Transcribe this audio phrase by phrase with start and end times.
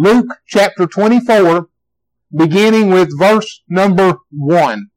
[0.00, 1.66] Luke chapter 24,
[2.32, 4.90] beginning with verse number 1.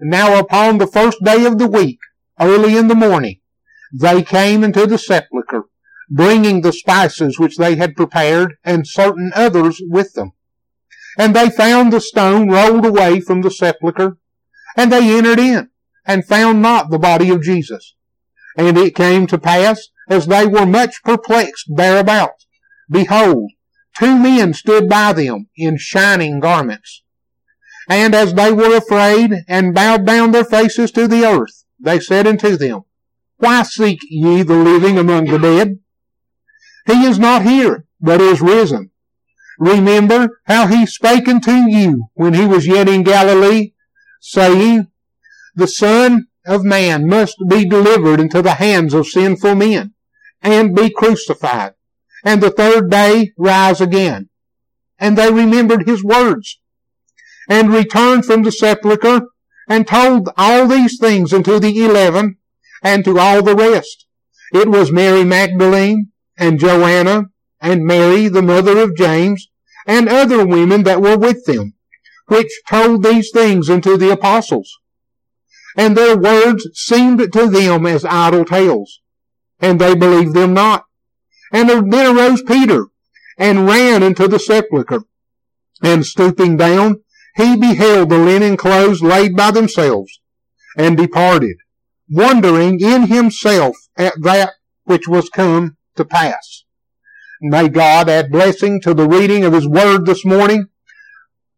[0.00, 1.98] Now upon the first day of the week,
[2.40, 3.40] early in the morning,
[3.92, 5.64] they came into the sepulchre,
[6.08, 10.32] bringing the spices which they had prepared, and certain others with them.
[11.18, 14.16] And they found the stone rolled away from the sepulchre,
[14.78, 15.68] and they entered in,
[16.06, 17.96] and found not the body of Jesus.
[18.56, 22.46] And it came to pass, as they were much perplexed thereabout,
[22.88, 23.50] behold,
[24.00, 27.02] two men stood by them in shining garments.
[27.88, 32.26] And as they were afraid, and bowed down their faces to the earth, they said
[32.26, 32.82] unto them,
[33.36, 35.80] Why seek ye the living among the dead?
[36.86, 38.90] He is not here, but is risen.
[39.58, 43.72] Remember how he spake unto you when he was yet in Galilee,
[44.20, 44.86] saying,
[45.54, 49.92] The Son of Man must be delivered into the hands of sinful men,
[50.40, 51.74] and be crucified,
[52.24, 54.28] and the third day rise again.
[54.98, 56.60] And they remembered his words,
[57.48, 59.22] and returned from the sepulchre,
[59.68, 62.36] and told all these things unto the eleven,
[62.82, 64.06] and to all the rest.
[64.52, 67.26] It was Mary Magdalene, and Joanna,
[67.60, 69.48] and Mary, the mother of James,
[69.86, 71.74] and other women that were with them,
[72.26, 74.78] which told these things unto the apostles.
[75.76, 79.00] And their words seemed to them as idle tales,
[79.60, 80.84] and they believed them not.
[81.52, 82.86] And then arose Peter,
[83.38, 85.02] and ran into the sepulchre,
[85.82, 87.02] and stooping down,
[87.36, 90.20] he beheld the linen clothes laid by themselves,
[90.76, 91.56] and departed,
[92.08, 94.52] wondering in himself at that
[94.84, 96.64] which was come to pass.
[97.40, 100.66] May God add blessing to the reading of His Word this morning.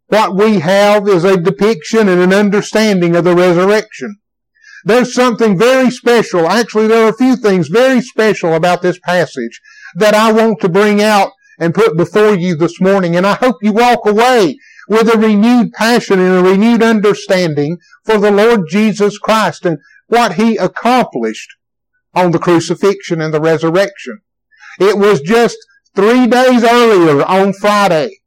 [0.06, 4.18] What we have is a depiction and an understanding of the resurrection.
[4.84, 6.48] There's something very special.
[6.48, 9.60] Actually, there are a few things very special about this passage
[9.96, 13.16] that I want to bring out and put before you this morning.
[13.16, 18.18] And I hope you walk away with a renewed passion and a renewed understanding for
[18.18, 21.50] the Lord Jesus Christ and what He accomplished
[22.14, 24.20] on the crucifixion and the resurrection.
[24.78, 25.56] It was just
[25.94, 28.20] three days earlier on Friday.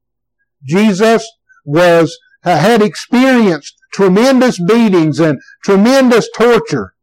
[0.64, 1.28] Jesus
[1.66, 6.94] was, uh, had experienced tremendous beatings and tremendous torture.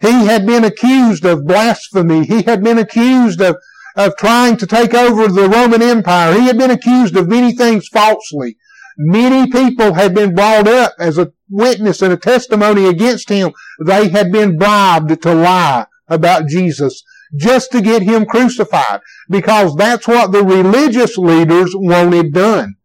[0.00, 2.26] He had been accused of blasphemy.
[2.26, 3.56] He had been accused of,
[3.96, 6.38] of trying to take over the Roman Empire.
[6.38, 8.56] He had been accused of many things falsely.
[8.98, 13.52] Many people had been brought up as a witness and a testimony against him.
[13.84, 17.02] They had been bribed to lie about Jesus
[17.36, 22.76] just to get him crucified because that's what the religious leaders wanted done.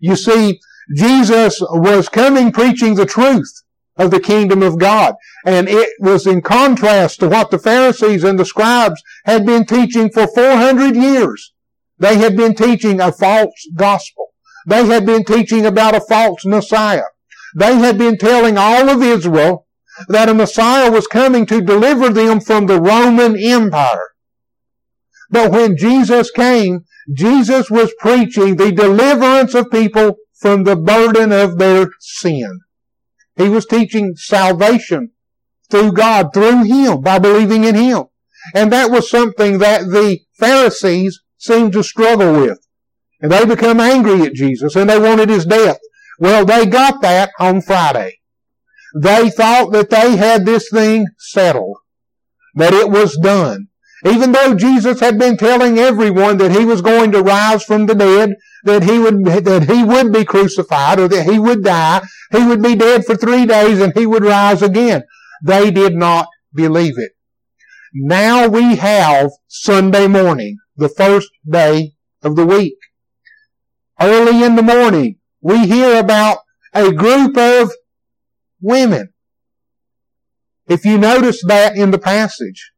[0.00, 0.60] You see,
[0.94, 3.62] Jesus was coming preaching the truth
[3.96, 5.14] of the kingdom of God.
[5.44, 10.10] And it was in contrast to what the Pharisees and the scribes had been teaching
[10.10, 11.52] for 400 years.
[11.98, 14.32] They had been teaching a false gospel.
[14.66, 17.04] They had been teaching about a false Messiah.
[17.56, 19.66] They had been telling all of Israel
[20.08, 24.08] that a Messiah was coming to deliver them from the Roman Empire.
[25.30, 26.84] But when Jesus came,
[27.14, 32.60] Jesus was preaching the deliverance of people from the burden of their sin.
[33.36, 35.10] He was teaching salvation
[35.70, 38.04] through God, through Him, by believing in Him.
[38.54, 42.58] And that was something that the Pharisees seemed to struggle with.
[43.20, 45.78] And they become angry at Jesus and they wanted His death.
[46.18, 48.20] Well, they got that on Friday.
[48.94, 51.76] They thought that they had this thing settled,
[52.54, 53.68] that it was done.
[54.04, 57.94] Even though Jesus had been telling everyone that he was going to rise from the
[57.94, 58.34] dead,
[58.64, 62.62] that he would, that he would be crucified or that he would die, he would
[62.62, 65.02] be dead for three days and he would rise again.
[65.42, 67.12] They did not believe it.
[67.94, 72.76] Now we have Sunday morning, the first day of the week.
[73.98, 76.38] Early in the morning, we hear about
[76.74, 77.72] a group of
[78.60, 79.14] women.
[80.66, 82.72] If you notice that in the passage,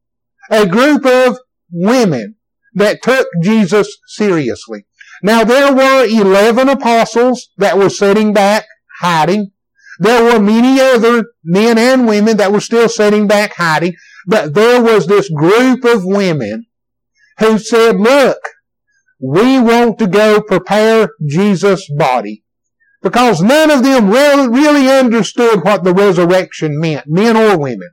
[0.50, 1.38] a group of
[1.70, 2.36] women
[2.74, 4.86] that took Jesus seriously.
[5.22, 8.66] Now there were 11 apostles that were sitting back,
[9.00, 9.52] hiding.
[9.98, 13.94] There were many other men and women that were still sitting back, hiding.
[14.26, 16.66] But there was this group of women
[17.38, 18.38] who said, look,
[19.20, 22.44] we want to go prepare Jesus' body
[23.02, 27.90] because none of them really understood what the resurrection meant, men or women.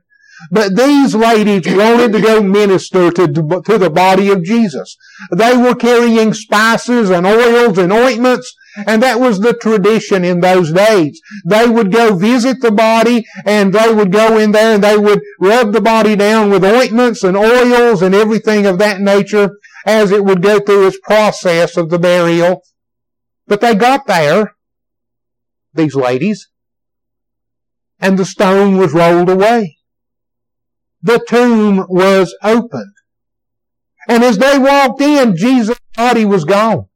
[0.50, 4.96] But these ladies wanted to go minister to, to the body of Jesus.
[5.34, 8.54] They were carrying spices and oils and ointments,
[8.86, 11.20] and that was the tradition in those days.
[11.46, 15.22] They would go visit the body, and they would go in there and they would
[15.40, 20.24] rub the body down with ointments and oils and everything of that nature, as it
[20.24, 22.62] would go through its process of the burial.
[23.46, 24.54] But they got there,
[25.72, 26.48] these ladies,
[27.98, 29.75] and the stone was rolled away.
[31.02, 32.92] The tomb was opened.
[34.08, 36.86] And as they walked in, Jesus' body was gone.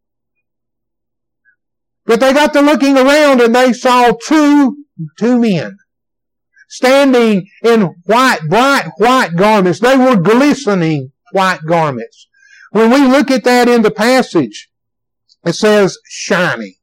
[2.07, 4.85] But they got to looking around and they saw two,
[5.19, 5.77] two men
[6.69, 9.81] standing in white, bright white garments.
[9.81, 12.29] They were glistening white garments.
[12.73, 14.71] When we look at that in the passage,
[15.45, 16.75] it says shining.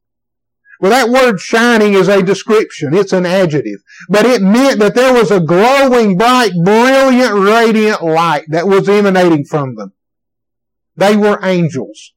[0.80, 2.94] Well, that word shining is a description.
[2.94, 3.80] It's an adjective.
[4.08, 9.44] But it meant that there was a glowing, bright, brilliant, radiant light that was emanating
[9.44, 9.92] from them.
[10.96, 12.12] They were angels.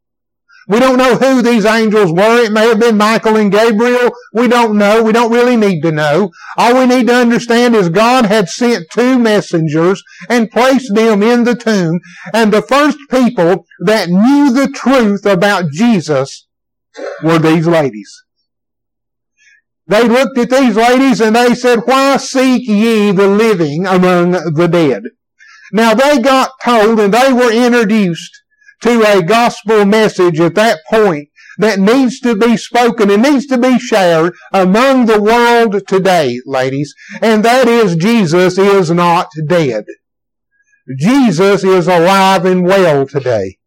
[0.67, 2.43] We don't know who these angels were.
[2.43, 4.11] It may have been Michael and Gabriel.
[4.31, 5.03] We don't know.
[5.03, 6.31] We don't really need to know.
[6.55, 11.43] All we need to understand is God had sent two messengers and placed them in
[11.43, 11.99] the tomb.
[12.33, 16.47] And the first people that knew the truth about Jesus
[17.23, 18.23] were these ladies.
[19.91, 24.69] They looked at these ladies and they said, Why seek ye the living among the
[24.71, 25.03] dead?
[25.73, 28.41] Now they got told and they were introduced
[28.83, 31.27] to a gospel message at that point
[31.57, 36.95] that needs to be spoken and needs to be shared among the world today, ladies.
[37.21, 39.83] And that is Jesus is not dead.
[40.97, 43.57] Jesus is alive and well today.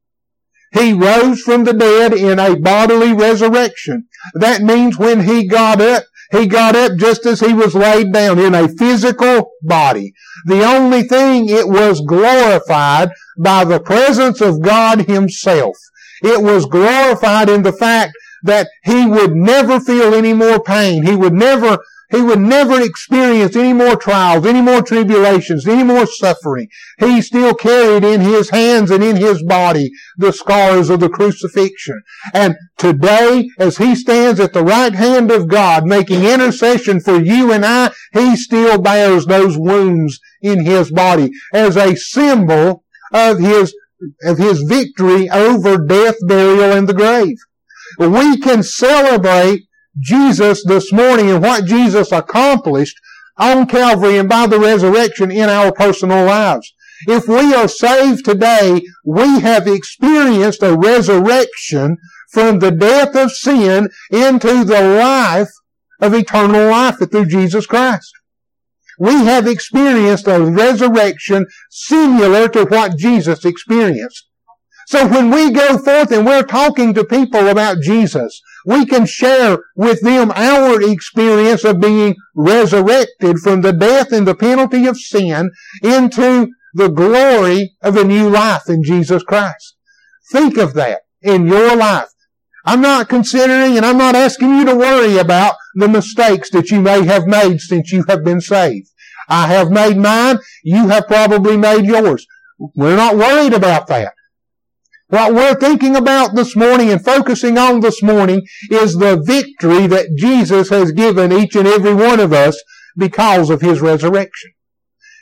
[0.73, 4.09] He rose from the dead in a bodily resurrection.
[4.35, 8.39] That means when he got up, he got up just as he was laid down
[8.39, 10.13] in a physical body.
[10.47, 15.77] The only thing it was glorified by the presence of God himself.
[16.23, 18.13] It was glorified in the fact
[18.45, 21.05] that he would never feel any more pain.
[21.05, 21.79] He would never
[22.11, 26.69] he would never experience any more trials, any more tribulations, any more suffering.
[26.99, 32.03] He still carried in his hands and in his body the scars of the crucifixion.
[32.33, 37.53] And today, as he stands at the right hand of God, making intercession for you
[37.53, 43.75] and I, he still bears those wounds in his body as a symbol of his,
[44.25, 47.39] of his victory over death, burial, and the grave.
[47.99, 49.69] We can celebrate
[49.99, 52.99] Jesus this morning and what Jesus accomplished
[53.37, 56.73] on Calvary and by the resurrection in our personal lives.
[57.07, 61.97] If we are saved today, we have experienced a resurrection
[62.31, 65.51] from the death of sin into the life
[66.01, 68.13] of eternal life through Jesus Christ.
[68.99, 74.29] We have experienced a resurrection similar to what Jesus experienced.
[74.87, 79.59] So when we go forth and we're talking to people about Jesus, we can share
[79.77, 85.51] with them our experience of being resurrected from the death and the penalty of sin
[85.83, 89.77] into the glory of a new life in Jesus Christ.
[90.33, 92.09] Think of that in your life.
[92.65, 96.81] I'm not considering and I'm not asking you to worry about the mistakes that you
[96.81, 98.89] may have made since you have been saved.
[99.29, 100.39] I have made mine.
[100.63, 102.27] You have probably made yours.
[102.75, 104.15] We're not worried about that.
[105.15, 110.17] What we're thinking about this morning and focusing on this morning is the victory that
[110.19, 112.61] Jesus has given each and every one of us
[112.97, 114.51] because of His resurrection.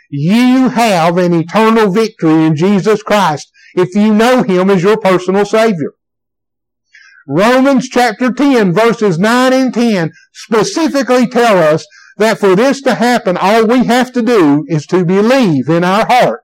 [0.09, 5.45] You have an eternal victory in Jesus Christ if you know Him as your personal
[5.45, 5.93] Savior.
[7.29, 11.87] Romans chapter 10 verses 9 and 10 specifically tell us
[12.17, 16.07] that for this to happen, all we have to do is to believe in our
[16.07, 16.42] heart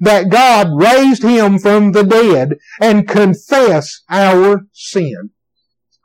[0.00, 5.30] that God raised him from the dead and confess our sin.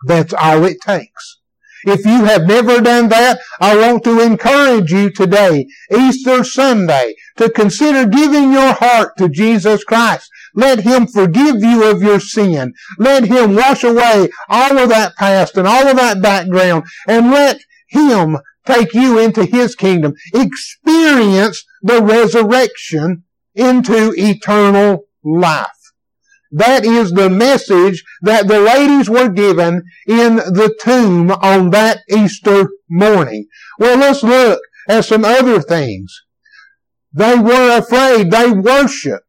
[0.06, 1.40] That's all it takes.
[1.86, 7.50] If you have never done that, I want to encourage you today, Easter Sunday, to
[7.50, 10.30] consider giving your heart to Jesus Christ.
[10.54, 12.74] Let Him forgive you of your sin.
[12.98, 17.62] Let Him wash away all of that past and all of that background and let
[17.88, 20.16] Him take you into His kingdom.
[20.34, 23.24] Experience the resurrection
[23.60, 25.68] into eternal life.
[26.52, 32.70] That is the message that the ladies were given in the tomb on that Easter
[32.90, 33.46] morning.
[33.78, 36.12] Well, let's look at some other things.
[37.14, 38.32] They were afraid.
[38.32, 39.24] They worshiped.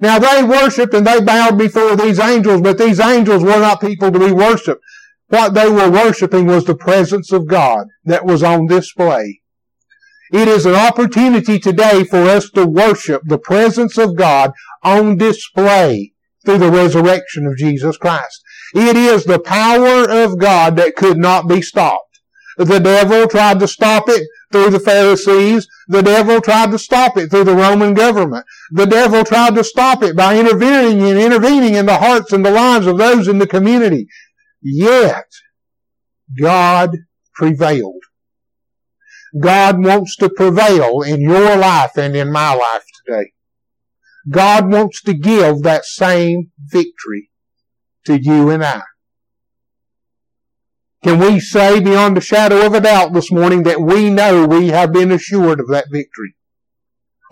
[0.00, 4.12] Now they worshiped and they bowed before these angels, but these angels were not people
[4.12, 4.82] to be worshiped.
[5.26, 9.37] What they were worshiping was the presence of God that was on display.
[10.32, 16.12] It is an opportunity today for us to worship the presence of God on display
[16.44, 18.42] through the resurrection of Jesus Christ.
[18.74, 22.20] It is the power of God that could not be stopped.
[22.58, 25.68] The devil tried to stop it through the Pharisees.
[25.86, 28.44] The devil tried to stop it through the Roman government.
[28.72, 32.50] The devil tried to stop it by intervening and intervening in the hearts and the
[32.50, 34.08] lives of those in the community.
[34.60, 35.26] Yet,
[36.40, 36.96] God
[37.34, 38.02] prevailed.
[39.38, 43.32] God wants to prevail in your life and in my life today.
[44.30, 47.30] God wants to give that same victory
[48.06, 48.82] to you and I.
[51.04, 54.68] Can we say beyond a shadow of a doubt this morning that we know we
[54.68, 56.34] have been assured of that victory?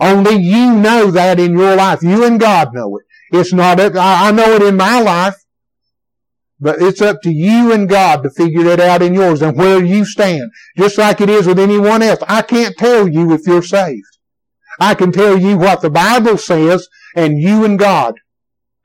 [0.00, 2.02] Only you know that in your life.
[2.02, 3.04] You and God know it.
[3.36, 5.36] It's not, I know it in my life,
[6.58, 9.84] but it's up to you and God to figure it out in yours and where
[9.84, 10.50] you stand.
[10.76, 12.20] Just like it is with anyone else.
[12.26, 14.18] I can't tell you if you're saved.
[14.80, 18.14] I can tell you what the Bible says and you and God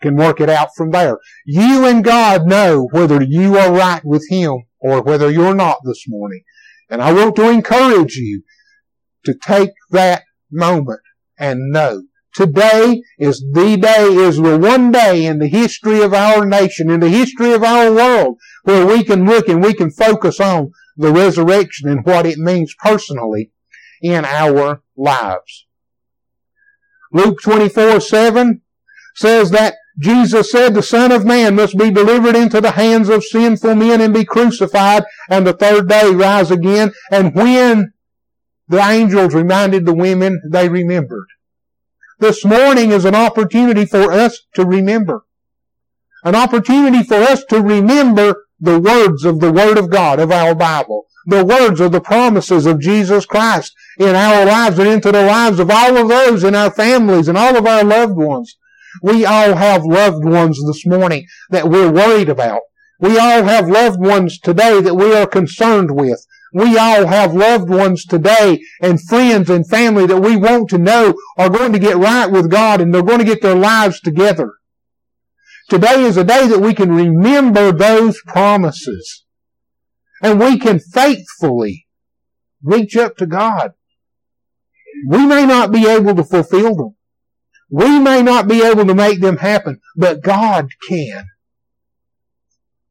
[0.01, 1.19] can work it out from there.
[1.45, 6.05] You and God know whether you are right with Him or whether you're not this
[6.07, 6.41] morning.
[6.89, 8.43] And I want to encourage you
[9.25, 11.01] to take that moment
[11.37, 16.45] and know today is the day, is the one day in the history of our
[16.45, 20.39] nation, in the history of our world, where we can look and we can focus
[20.39, 23.51] on the resurrection and what it means personally
[24.01, 25.65] in our lives.
[27.11, 28.61] Luke 24, 7
[29.15, 33.25] says that Jesus said the Son of Man must be delivered into the hands of
[33.25, 36.93] sinful men and be crucified and the third day rise again.
[37.11, 37.93] And when
[38.67, 41.27] the angels reminded the women, they remembered.
[42.21, 45.25] This morning is an opportunity for us to remember.
[46.23, 50.53] An opportunity for us to remember the words of the Word of God, of our
[50.53, 51.07] Bible.
[51.25, 55.57] The words of the promises of Jesus Christ in our lives and into the lives
[55.57, 58.55] of all of those in our families and all of our loved ones.
[59.01, 62.61] We all have loved ones this morning that we're worried about.
[62.99, 66.23] We all have loved ones today that we are concerned with.
[66.53, 71.15] We all have loved ones today and friends and family that we want to know
[71.37, 74.53] are going to get right with God and they're going to get their lives together.
[75.69, 79.25] Today is a day that we can remember those promises
[80.21, 81.87] and we can faithfully
[82.61, 83.71] reach up to God.
[85.07, 86.95] We may not be able to fulfill them.
[87.69, 91.27] We may not be able to make them happen, but God can.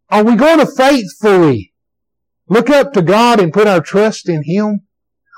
[0.08, 1.69] Are we going to faithfully
[2.50, 4.80] look up to God and put our trust in Him?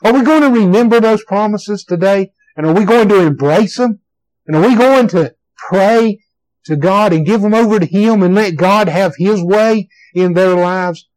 [0.04, 2.32] Are we going to remember those promises today?
[2.56, 4.00] And are we going to embrace them?
[4.46, 6.18] And are we going to pray
[6.64, 10.32] to God and give them over to Him and let God have His way in
[10.32, 11.08] their lives?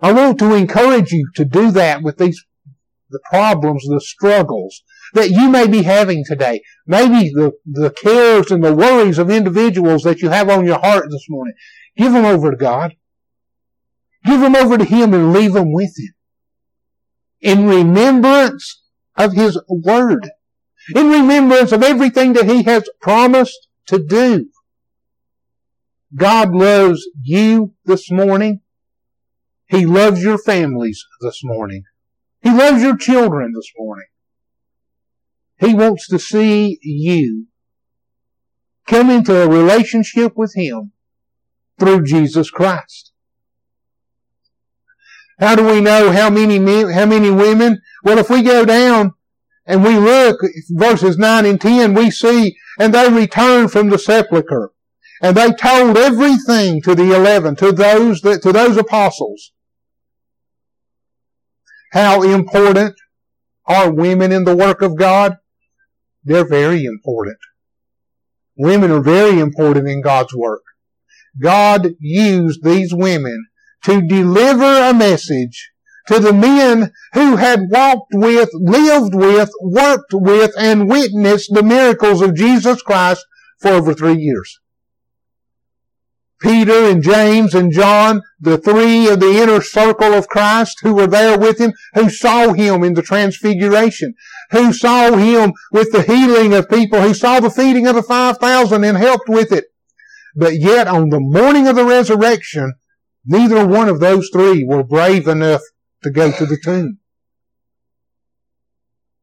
[0.00, 2.44] I want to encourage you to do that with these,
[3.10, 4.82] the problems, the struggles,
[5.14, 6.62] that you may be having today.
[6.86, 11.06] Maybe the, the cares and the worries of individuals that you have on your heart
[11.10, 11.54] this morning.
[11.96, 12.94] Give them over to God.
[14.28, 16.14] Give them over to Him and leave them with Him.
[17.40, 18.82] In remembrance
[19.16, 20.28] of His Word.
[20.94, 24.50] In remembrance of everything that He has promised to do.
[26.14, 28.60] God loves you this morning.
[29.66, 31.84] He loves your families this morning.
[32.42, 34.08] He loves your children this morning.
[35.58, 37.46] He wants to see you
[38.86, 40.92] come into a relationship with Him
[41.78, 43.07] through Jesus Christ.
[45.38, 47.80] How do we know how many men, how many women?
[48.02, 49.14] Well, if we go down
[49.66, 50.40] and we look
[50.70, 54.72] verses 9 and 10, we see, and they returned from the sepulchre.
[55.20, 59.52] And they told everything to the eleven, to those that, to those apostles.
[61.92, 62.94] How important
[63.66, 65.38] are women in the work of God?
[66.22, 67.38] They're very important.
[68.56, 70.62] Women are very important in God's work.
[71.40, 73.47] God used these women
[73.84, 75.70] to deliver a message
[76.08, 82.22] to the men who had walked with, lived with, worked with, and witnessed the miracles
[82.22, 83.24] of Jesus Christ
[83.60, 84.58] for over three years.
[86.40, 91.08] Peter and James and John, the three of the inner circle of Christ who were
[91.08, 94.14] there with him, who saw him in the transfiguration,
[94.52, 98.84] who saw him with the healing of people, who saw the feeding of the 5,000
[98.84, 99.64] and helped with it.
[100.36, 102.74] But yet on the morning of the resurrection,
[103.28, 105.60] neither one of those three were brave enough
[106.02, 106.98] to go to the tomb.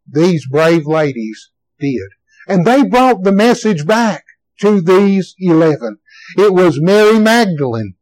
[0.07, 2.09] These brave ladies did.
[2.47, 4.24] And they brought the message back
[4.62, 5.97] to these eleven.
[6.38, 7.95] It was Mary Magdalene.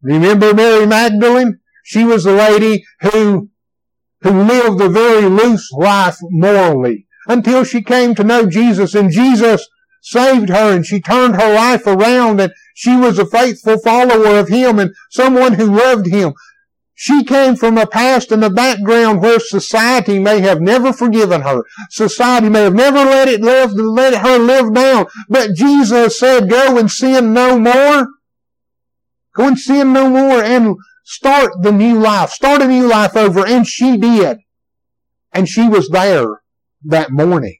[0.00, 1.58] Remember Mary Magdalene?
[1.84, 3.50] She was the lady who,
[4.20, 9.66] who lived a very loose life morally until she came to know Jesus and Jesus
[10.10, 14.48] saved her and she turned her life around and she was a faithful follower of
[14.48, 16.32] Him and someone who loved Him.
[16.94, 21.62] She came from a past and a background where society may have never forgiven her.
[21.90, 25.06] Society may have never let it live, let her live down.
[25.28, 28.08] But Jesus said, go and sin no more.
[29.36, 32.30] Go and sin no more and start the new life.
[32.30, 33.46] Start a new life over.
[33.46, 34.38] And she did.
[35.32, 36.40] And she was there
[36.84, 37.58] that morning.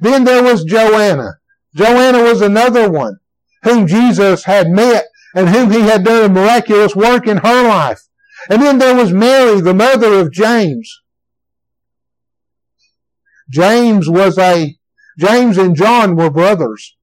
[0.00, 1.38] Then there was Joanna.
[1.74, 3.18] Joanna was another one
[3.62, 8.02] whom Jesus had met and whom he had done a miraculous work in her life.
[8.50, 11.00] And then there was Mary, the mother of James.
[13.50, 14.76] James was a,
[15.18, 16.96] James and John were brothers.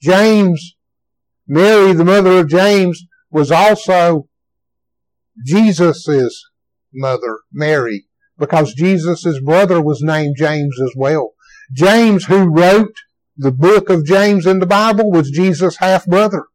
[0.00, 0.76] James,
[1.46, 4.28] Mary, the mother of James, was also
[5.44, 6.44] Jesus'
[6.92, 11.32] mother, Mary, because Jesus' brother was named James as well.
[11.72, 12.94] James, who wrote
[13.36, 16.46] the book of James in the Bible, was Jesus' half brother.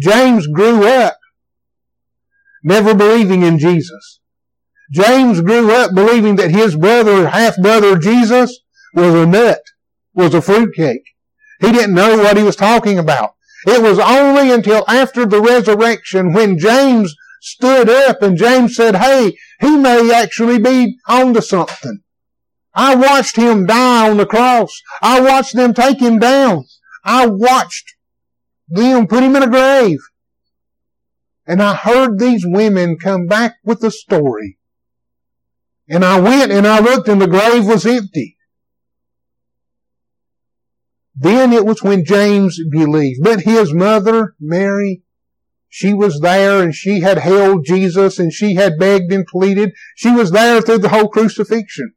[0.00, 1.18] James grew up
[2.64, 4.20] never believing in Jesus.
[4.92, 8.60] James grew up believing that his brother, half brother Jesus,
[8.94, 9.62] was a nut,
[10.14, 11.04] was a fruitcake.
[11.60, 13.34] He didn't know what he was talking about.
[13.66, 19.36] It was only until after the resurrection when James stood up and James said, hey,
[19.60, 22.01] he may actually be onto something.
[22.74, 24.80] I watched him die on the cross.
[25.02, 26.64] I watched them take him down.
[27.04, 27.94] I watched
[28.68, 30.00] them put him in a grave.
[31.46, 34.58] And I heard these women come back with a story.
[35.88, 38.38] And I went and I looked and the grave was empty.
[41.14, 43.20] Then it was when James believed.
[43.22, 45.02] But his mother, Mary,
[45.68, 49.72] she was there and she had held Jesus and she had begged and pleaded.
[49.96, 51.94] She was there through the whole crucifixion.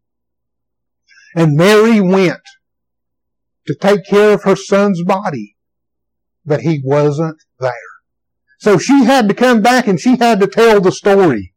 [1.35, 2.41] And Mary went
[3.67, 5.55] to take care of her son's body
[6.45, 7.71] but he wasn't there.
[8.59, 11.53] So she had to come back and she had to tell the story.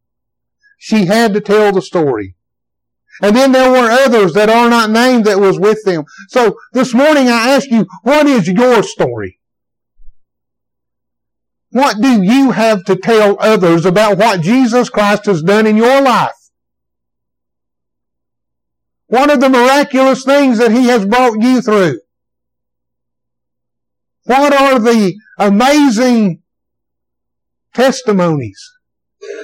[0.78, 2.34] She had to tell the story.
[3.20, 6.04] And then there were others that are not named that was with them.
[6.28, 9.40] So this morning I ask you, what is your story?
[11.70, 16.00] What do you have to tell others about what Jesus Christ has done in your
[16.00, 16.37] life?
[19.08, 22.00] What are the miraculous things that He has brought you through?
[24.24, 26.42] What are the amazing
[27.74, 28.62] testimonies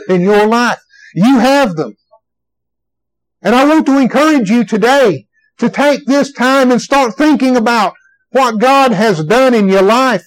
[0.09, 0.81] in your life?
[1.15, 1.97] You have them.
[3.41, 5.27] And I want to encourage you today
[5.59, 7.95] to take this time and start thinking about
[8.31, 10.27] what God has done in your life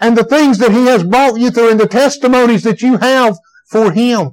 [0.00, 3.36] and the things that He has brought you through and the testimonies that you have
[3.68, 4.30] for Him.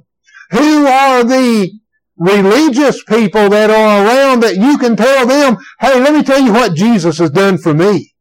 [0.52, 1.79] Who are the
[2.20, 6.52] religious people that are around that you can tell them, hey, let me tell you
[6.52, 8.14] what Jesus has done for me?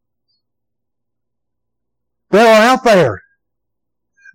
[2.31, 3.21] They are out there.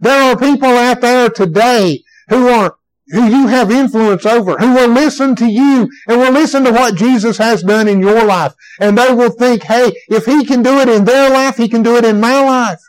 [0.01, 2.77] There are people out there today who are
[3.09, 6.97] who you have influence over, who will listen to you and will listen to what
[6.97, 8.55] Jesus has done in your life.
[8.81, 11.83] And they will think, hey, if he can do it in their life, he can
[11.83, 12.81] do it in my life.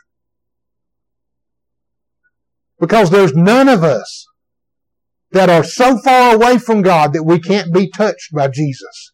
[2.80, 4.25] Because there's none of us
[5.32, 9.12] that are so far away from God that we can't be touched by Jesus.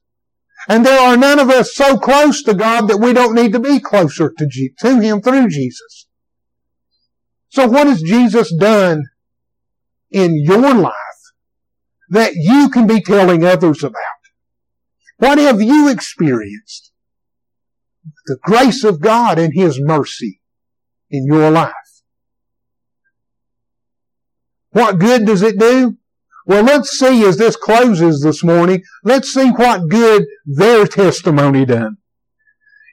[0.68, 3.59] And there are none of us so close to God that we don't need to
[3.59, 6.07] be closer to, to Him through Jesus.
[7.48, 9.05] So what has Jesus done
[10.11, 10.94] in your life
[12.11, 14.01] that you can be telling others about?
[15.18, 16.92] What have you experienced?
[18.27, 20.40] The grace of God and His mercy
[21.11, 21.72] in your life.
[24.70, 25.98] What good does it do?
[26.46, 31.98] Well, let's see as this closes this morning, let's see what good their testimony done.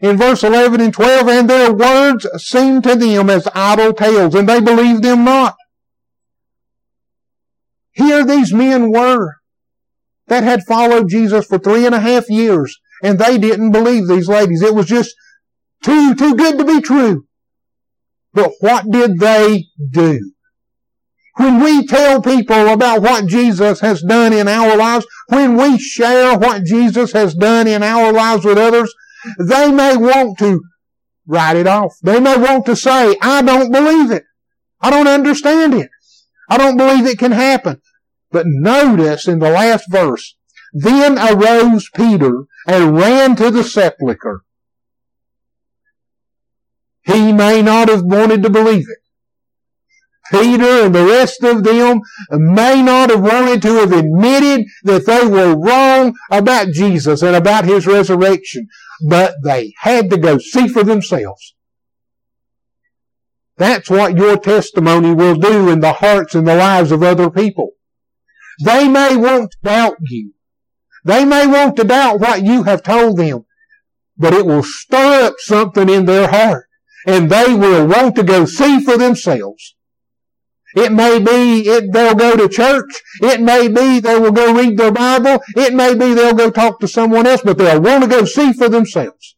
[0.01, 4.47] In verse 11 and 12, and their words seemed to them as idle tales, and
[4.47, 5.55] they believed them not.
[7.91, 9.35] Here these men were
[10.27, 14.29] that had followed Jesus for three and a half years, and they didn't believe these
[14.29, 14.61] ladies.
[14.61, 15.13] It was just
[15.83, 17.25] too, too good to be true.
[18.31, 20.31] But what did they do?
[21.39, 26.37] When we tell people about what Jesus has done in our lives, when we share
[26.37, 28.93] what Jesus has done in our lives with others,
[29.39, 30.61] they may want to
[31.25, 31.95] write it off.
[32.03, 34.25] They may want to say, I don't believe it.
[34.81, 35.89] I don't understand it.
[36.49, 37.81] I don't believe it can happen.
[38.31, 40.35] But notice in the last verse,
[40.73, 44.41] then arose Peter and ran to the sepulchre.
[47.03, 49.08] He may not have wanted to believe it.
[50.31, 55.25] Peter and the rest of them may not have wanted to have admitted that they
[55.25, 58.67] were wrong about Jesus and about His resurrection,
[59.07, 61.55] but they had to go see for themselves.
[63.57, 67.71] That's what your testimony will do in the hearts and the lives of other people.
[68.63, 70.33] They may want to doubt you.
[71.03, 73.45] They may want to doubt what you have told them,
[74.17, 76.67] but it will stir up something in their heart
[77.05, 79.75] and they will want to go see for themselves.
[80.75, 82.91] It may be it, they'll go to church.
[83.21, 85.41] It may be they will go read their Bible.
[85.55, 88.53] It may be they'll go talk to someone else, but they'll want to go see
[88.53, 89.35] for themselves.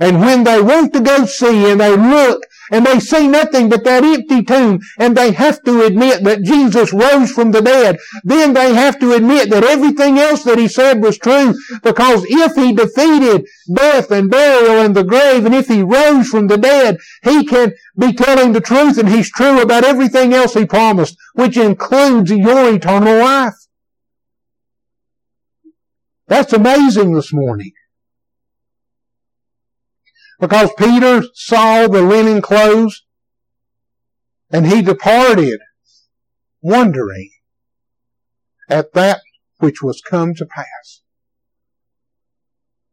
[0.00, 3.84] And when they want to go see and they look and they see nothing but
[3.84, 8.54] that empty tomb and they have to admit that Jesus rose from the dead, then
[8.54, 12.72] they have to admit that everything else that he said was true because if he
[12.72, 17.44] defeated death and burial and the grave and if he rose from the dead, he
[17.44, 22.30] can be telling the truth and he's true about everything else he promised, which includes
[22.30, 23.54] your eternal life.
[26.28, 27.72] That's amazing this morning
[30.42, 33.04] because Peter saw the linen clothes
[34.50, 35.60] and he departed
[36.60, 37.30] wondering
[38.68, 39.20] at that
[39.58, 41.02] which was come to pass.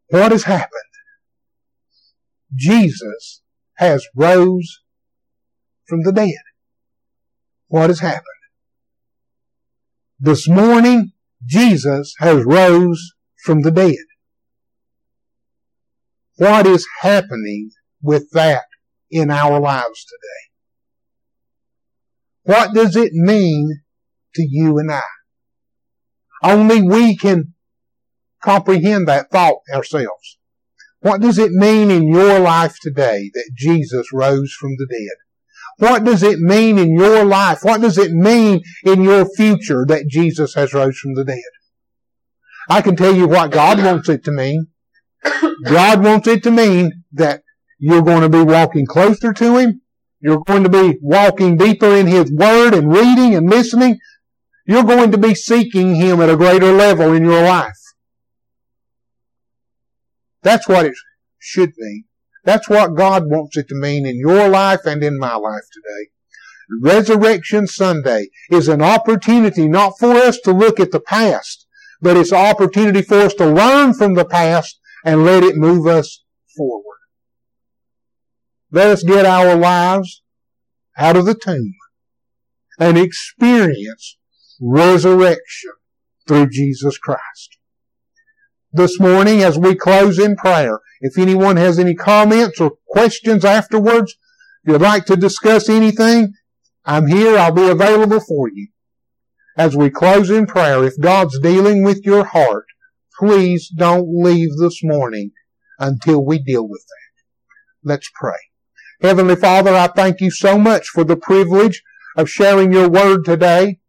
[0.09, 0.69] What has happened?
[2.53, 3.41] Jesus
[3.77, 4.81] has rose
[5.87, 6.43] from the dead.
[7.67, 8.25] What has happened?
[10.19, 13.95] This morning, Jesus has rose from the dead
[16.39, 17.69] what is happening
[18.01, 18.63] with that
[19.11, 20.49] in our lives today?
[22.43, 23.81] What does it mean
[24.35, 25.01] to you and I?
[26.43, 27.53] Only we can
[28.41, 30.37] comprehend that thought ourselves.
[31.01, 35.89] What does it mean in your life today that Jesus rose from the dead?
[35.89, 37.59] What does it mean in your life?
[37.63, 41.37] What does it mean in your future that Jesus has rose from the dead?
[42.69, 44.67] I can tell you what God wants it to mean.
[45.65, 47.43] God wants it to mean that
[47.77, 49.81] you're going to be walking closer to Him.
[50.21, 53.99] You're going to be walking deeper in His Word and reading and listening.
[54.65, 57.79] You're going to be seeking Him at a greater level in your life.
[60.41, 60.95] That's what it
[61.37, 62.05] should mean.
[62.43, 66.09] That's what God wants it to mean in your life and in my life today.
[66.81, 71.65] Resurrection Sunday is an opportunity not for us to look at the past,
[72.01, 75.87] but it's an opportunity for us to learn from the past and let it move
[75.87, 76.23] us
[76.55, 76.83] forward.
[78.71, 80.21] Let us get our lives
[80.97, 81.73] out of the tomb
[82.79, 84.17] and experience
[84.61, 85.71] resurrection
[86.27, 87.57] through Jesus Christ.
[88.71, 94.15] This morning, as we close in prayer, if anyone has any comments or questions afterwards,
[94.63, 96.33] if you'd like to discuss anything,
[96.85, 97.37] I'm here.
[97.37, 98.67] I'll be available for you.
[99.57, 102.65] As we close in prayer, if God's dealing with your heart,
[103.19, 105.31] please don't leave this morning
[105.77, 107.89] until we deal with that.
[107.89, 108.37] Let's pray.
[109.01, 111.83] Heavenly Father, I thank you so much for the privilege
[112.17, 113.79] of sharing your word today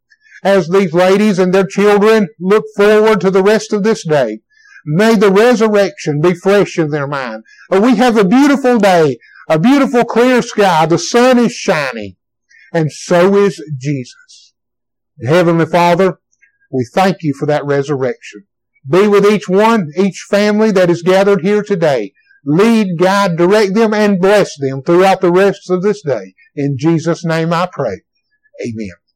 [0.43, 4.41] as these ladies and their children look forward to the rest of this day.
[4.85, 7.45] May the resurrection be fresh in their mind.
[7.71, 10.87] We have a beautiful day, a beautiful clear sky.
[10.87, 12.17] The sun is shining,
[12.73, 14.55] and so is Jesus.
[15.25, 16.21] Heavenly Father,
[16.73, 18.47] we thank you for that resurrection.
[18.89, 22.13] Be with each one, each family that is gathered here today.
[22.45, 26.35] Lead, guide, direct them, and bless them throughout the rest of this day.
[26.55, 28.01] In Jesus' name I pray.
[28.67, 29.01] Amen.